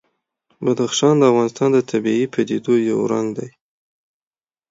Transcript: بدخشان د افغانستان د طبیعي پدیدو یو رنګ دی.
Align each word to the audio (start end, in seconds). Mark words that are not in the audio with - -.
بدخشان 0.65 1.15
د 1.19 1.23
افغانستان 1.31 1.69
د 1.73 1.79
طبیعي 1.91 2.25
پدیدو 2.33 2.73
یو 2.89 2.99
رنګ 3.11 3.27
دی. 3.37 3.49